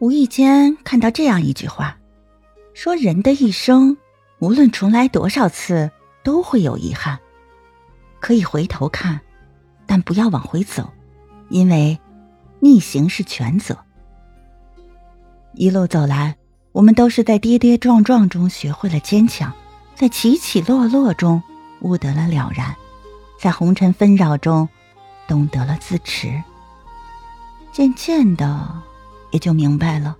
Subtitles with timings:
[0.00, 1.98] 无意间看到这样一句话，
[2.72, 3.96] 说人的一生，
[4.38, 5.90] 无论重来多少次，
[6.22, 7.18] 都会有遗憾。
[8.20, 9.20] 可以回头看，
[9.86, 10.88] 但不要往回走，
[11.48, 11.98] 因为
[12.60, 13.76] 逆行是全责。
[15.54, 16.36] 一路走来，
[16.70, 19.52] 我们都是在跌跌撞撞中学会了坚强，
[19.96, 21.42] 在起起落落中
[21.80, 22.72] 悟得了了然，
[23.40, 24.68] 在红尘纷扰中
[25.26, 26.40] 懂得了自持。
[27.72, 28.82] 渐渐的，
[29.30, 30.16] 也就明白了，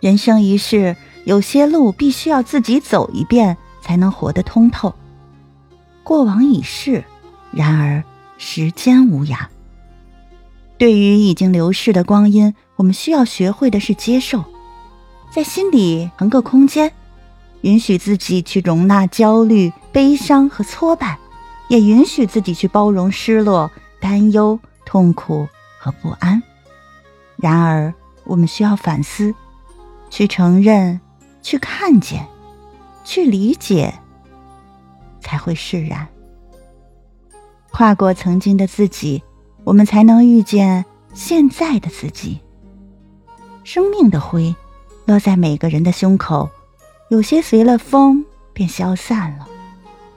[0.00, 4.94] 人生一世，有些路必须要自己走一遍，才能活得通透。
[6.04, 7.04] 过往已逝，
[7.50, 8.02] 然而
[8.38, 9.46] 时间无涯。
[10.76, 14.44] 对于已经流逝的光阴，我们需要学会的是接受，
[15.30, 16.92] 在心里腾个空间，
[17.62, 21.18] 允许自己去容纳焦虑、悲伤和挫败，
[21.68, 25.48] 也允许自己去包容失落、担忧、痛苦
[25.80, 26.40] 和不安。
[27.36, 27.92] 然而，
[28.28, 29.34] 我们需要反思，
[30.10, 31.00] 去承认，
[31.42, 32.28] 去看见，
[33.04, 33.94] 去理解，
[35.20, 36.06] 才会释然。
[37.70, 39.22] 跨过曾经的自己，
[39.64, 40.84] 我们才能遇见
[41.14, 42.40] 现在的自己。
[43.64, 44.54] 生命的灰
[45.06, 46.50] 落在每个人的胸口，
[47.10, 49.46] 有些随了风便消散了，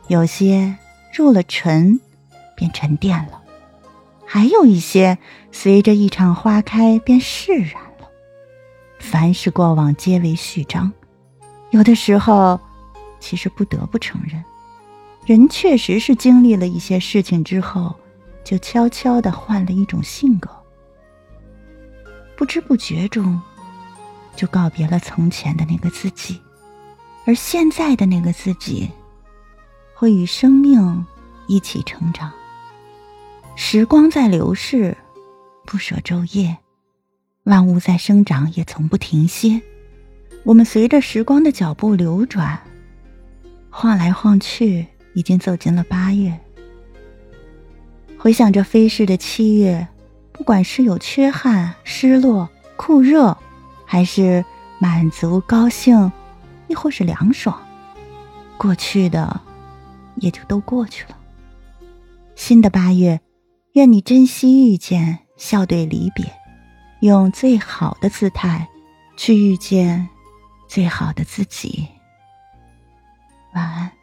[0.07, 0.77] 有些
[1.13, 1.99] 入了尘
[2.55, 3.41] 便沉淀了。
[4.25, 5.17] 还有一些
[5.51, 7.90] 随着一场花开便释然。
[9.01, 10.89] 凡是过往皆为序章，
[11.71, 12.57] 有的时候，
[13.19, 14.41] 其实不得不承认，
[15.25, 17.93] 人确实是经历了一些事情之后，
[18.43, 20.49] 就悄悄的换了一种性格，
[22.37, 23.41] 不知不觉中，
[24.35, 26.39] 就告别了从前的那个自己，
[27.25, 28.89] 而现在的那个自己，
[29.93, 31.05] 会与生命
[31.47, 32.31] 一起成长。
[33.55, 34.95] 时光在流逝，
[35.65, 36.55] 不舍昼夜；
[37.43, 39.61] 万物在生长，也从不停歇。
[40.43, 42.59] 我们随着时光的脚步流转，
[43.69, 46.39] 晃来晃去，已经走进了八月。
[48.17, 49.87] 回想着飞逝的七月，
[50.31, 53.37] 不管是有缺憾、失落、酷热，
[53.85, 54.45] 还是
[54.79, 56.11] 满足、高兴，
[56.67, 57.59] 亦或是凉爽，
[58.57, 59.41] 过去的
[60.15, 61.17] 也就都过去了。
[62.35, 63.19] 新的八月。
[63.73, 66.25] 愿你珍惜遇见，笑对离别，
[67.01, 68.67] 用最好的姿态
[69.17, 70.07] 去遇见
[70.67, 71.87] 最好的自己。
[73.53, 74.00] 晚安。